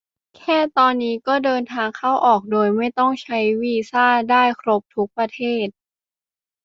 [0.37, 5.67] แค่ตอนนี้ก็เดินทางเข้าออกโดยไม่ต้องใช้วีซ่าได้ครบทุกประเทศ